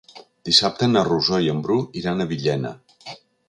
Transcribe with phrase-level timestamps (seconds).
[0.49, 2.73] Dissabte na Rosó i en Bru iran a Villena.